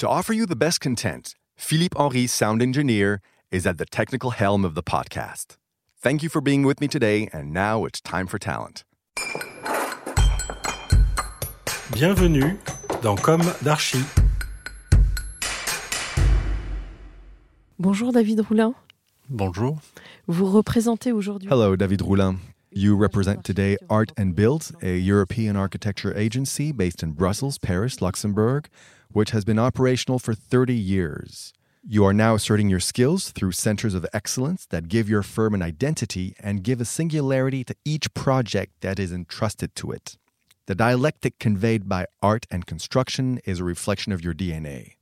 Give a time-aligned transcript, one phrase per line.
[0.00, 3.20] To offer you the best content, Philippe Henry, sound engineer,
[3.50, 5.58] is at the technical helm of the podcast.
[5.98, 8.84] Thank you for being with me today, and now it's time for talent.
[11.92, 12.56] Bienvenue
[13.02, 14.02] dans Comme d'Archi.
[17.78, 18.74] Bonjour David Roulin.
[19.28, 19.82] Bonjour.
[20.26, 21.50] Vous représentez aujourd'hui.
[21.50, 22.38] Hello, David Roulin.
[22.72, 28.70] You represent today Art and Build, a European architecture agency based in Brussels, Paris, Luxembourg,
[29.12, 31.52] which has been operational for 30 years.
[31.86, 35.62] You are now asserting your skills through centers of excellence that give your firm an
[35.62, 40.18] identity and give a singularity to each project that is entrusted to it.
[40.66, 44.92] The dialectic conveyed by art and construction is a reflection of your DNA.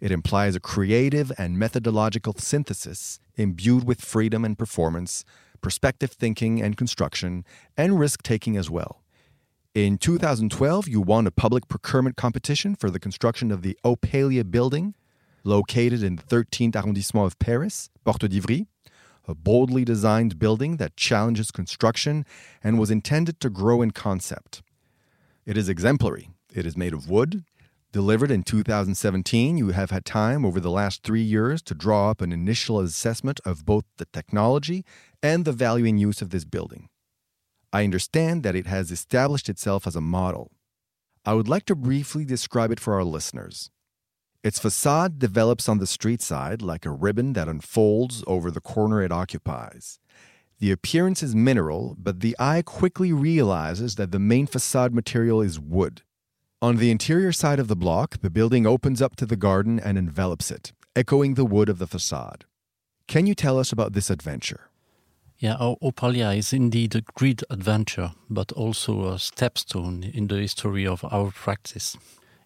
[0.00, 5.24] It implies a creative and methodological synthesis imbued with freedom and performance,
[5.60, 7.44] perspective thinking and construction,
[7.76, 9.01] and risk taking as well.
[9.74, 14.94] In 2012, you won a public procurement competition for the construction of the Opalia building,
[15.44, 18.66] located in the 13th arrondissement of Paris, Porte d'Ivry,
[19.26, 22.26] a boldly designed building that challenges construction
[22.62, 24.62] and was intended to grow in concept.
[25.46, 26.28] It is exemplary.
[26.54, 27.44] It is made of wood,
[27.92, 32.22] Delivered in 2017, you have had time over the last three years to draw up
[32.22, 34.82] an initial assessment of both the technology
[35.22, 36.88] and the value and use of this building.
[37.72, 40.52] I understand that it has established itself as a model.
[41.24, 43.70] I would like to briefly describe it for our listeners.
[44.42, 49.00] Its facade develops on the street side like a ribbon that unfolds over the corner
[49.00, 50.00] it occupies.
[50.58, 55.58] The appearance is mineral, but the eye quickly realizes that the main facade material is
[55.58, 56.02] wood.
[56.60, 59.96] On the interior side of the block, the building opens up to the garden and
[59.96, 62.44] envelops it, echoing the wood of the facade.
[63.08, 64.68] Can you tell us about this adventure?
[65.42, 71.04] Yeah, Opalia is indeed a great adventure, but also a stepstone in the history of
[71.10, 71.96] our practice.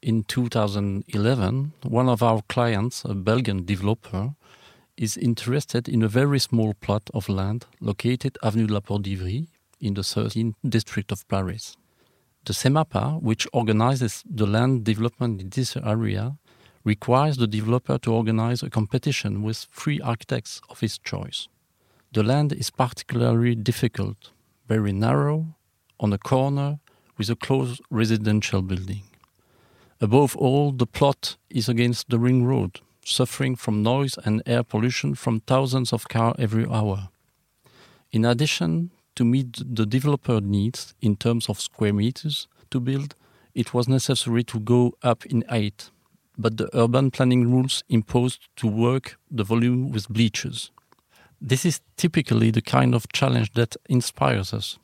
[0.00, 4.30] In 2011, one of our clients, a Belgian developer,
[4.96, 9.48] is interested in a very small plot of land located Avenue de la Porte d'Ivry
[9.82, 11.76] in the 13th district of Paris.
[12.46, 16.38] The SEMAPA, which organizes the land development in this area,
[16.84, 21.48] requires the developer to organize a competition with three architects of his choice.
[22.12, 24.30] The land is particularly difficult,
[24.66, 25.54] very narrow,
[26.00, 26.78] on a corner
[27.18, 29.02] with a close residential building.
[30.00, 35.14] Above all, the plot is against the ring road, suffering from noise and air pollution
[35.14, 37.08] from thousands of cars every hour.
[38.10, 43.16] In addition, to meet the developer needs in terms of square meters to build,
[43.54, 45.90] it was necessary to go up in height,
[46.38, 50.70] but the urban planning rules imposed to work the volume with bleachers.
[51.40, 54.78] This is typically the kind of challenge that inspires us.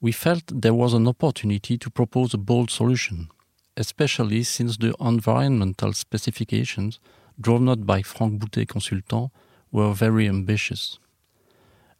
[0.00, 3.30] We felt there was an opportunity to propose a bold solution,
[3.76, 7.00] especially since the environmental specifications
[7.40, 9.32] drawn up by Franck Boutté Consultant
[9.72, 11.00] were very ambitious.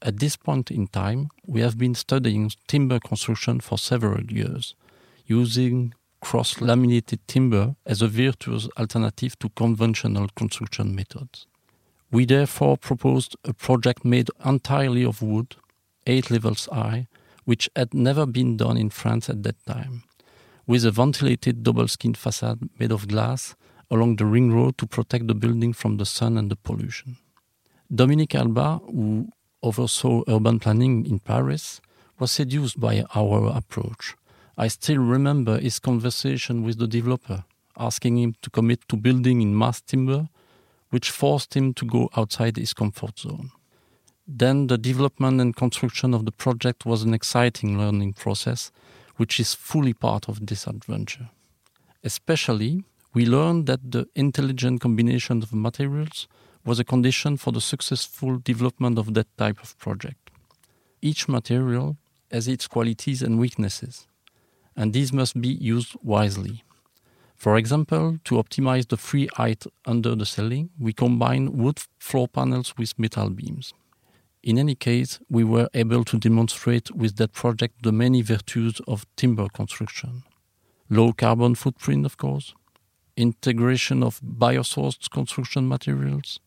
[0.00, 4.76] At this point in time, we have been studying timber construction for several years,
[5.26, 11.48] using cross laminated timber as a virtuous alternative to conventional construction methods.
[12.10, 15.56] We therefore proposed a project made entirely of wood,
[16.06, 17.06] eight levels high,
[17.44, 20.04] which had never been done in France at that time,
[20.66, 23.54] with a ventilated double skin facade made of glass
[23.90, 27.16] along the ring road to protect the building from the sun and the pollution.
[27.94, 29.28] Dominique Alba, who
[29.62, 31.80] oversaw urban planning in Paris,
[32.18, 34.14] was seduced by our approach.
[34.56, 37.44] I still remember his conversation with the developer,
[37.78, 40.28] asking him to commit to building in mass timber,
[40.90, 43.50] which forced him to go outside his comfort zone.
[44.26, 48.70] Then the development and construction of the project was an exciting learning process,
[49.16, 51.30] which is fully part of this adventure.
[52.04, 56.28] Especially we learned that the intelligent combination of materials
[56.64, 60.30] was a condition for the successful development of that type of project.
[61.00, 61.96] Each material
[62.30, 64.06] has its qualities and weaknesses,
[64.76, 66.62] and these must be used wisely.
[67.38, 72.74] For example, to optimize the free height under the ceiling, we combine wood floor panels
[72.76, 73.72] with metal beams.
[74.42, 79.06] In any case, we were able to demonstrate with that project the many virtues of
[79.14, 80.24] timber construction.
[80.90, 82.54] Low carbon footprint, of course,
[83.16, 86.40] integration of biosourced construction materials,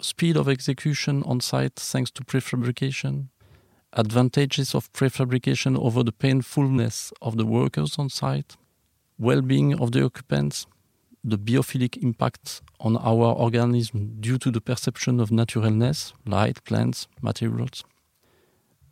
[0.00, 3.28] speed of execution on site thanks to prefabrication,
[3.92, 8.56] advantages of prefabrication over the painfulness of the workers on site,
[9.22, 10.66] well being of the occupants,
[11.22, 17.84] the biophilic impact on our organism due to the perception of naturalness, light, plants, materials,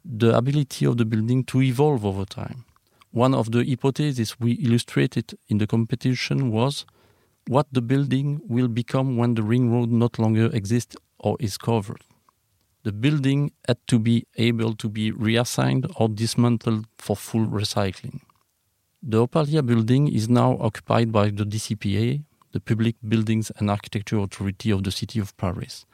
[0.05, 2.65] the ability of the building to evolve over time.
[3.11, 6.87] One of the hypotheses we illustrated in the competition was
[7.49, 12.05] what the building will become when the ring road not longer exists or is covered.
[12.85, 18.21] The building had to be able to be reassigned or dismantled for full recycling.
[19.03, 24.71] The Opalia building is now occupied by the DCPA, the Public Buildings and Architecture Authority
[24.71, 25.87] of the City of Paris.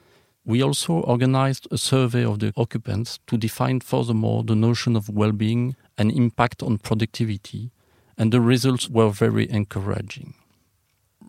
[0.43, 5.31] We also organized a survey of the occupants to define furthermore the notion of well
[5.31, 7.71] being and impact on productivity,
[8.17, 10.33] and the results were very encouraging.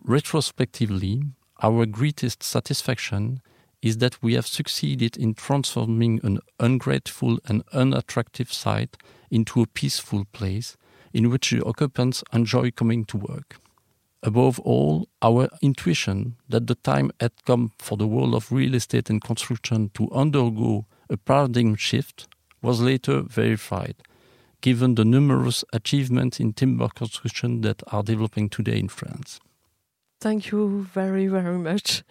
[0.03, 1.23] Retrospectively,
[1.63, 3.39] our greatest satisfaction
[3.81, 8.97] is that we have succeeded in transforming an ungrateful and unattractive site
[9.31, 10.75] into a peaceful place
[11.13, 13.57] in which the occupants enjoy coming to work.
[14.21, 19.09] Above all, our intuition that the time had come for the world of real estate
[19.09, 22.27] and construction to undergo a paradigm shift
[22.61, 23.95] was later verified,
[24.59, 29.39] given the numerous achievements in timber construction that are developing today in France.
[30.19, 32.03] Thank you very, very much.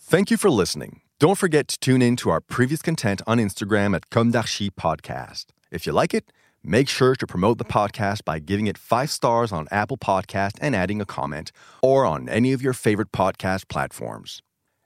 [0.00, 1.00] Thank you for listening.
[1.20, 5.46] Don't forget to tune in to our previous content on Instagram at Comme Podcast.
[5.68, 6.32] If you like it,
[6.62, 10.76] make sure to promote the podcast by giving it five stars on Apple Podcast and
[10.76, 11.50] adding a comment,
[11.82, 14.42] or on any of your favorite podcast platforms.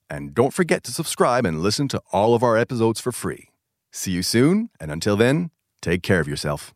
[0.09, 3.51] And don't forget to subscribe and listen to all of our episodes for free.
[3.91, 5.51] See you soon, and until then,
[5.83, 6.73] take care of yourself.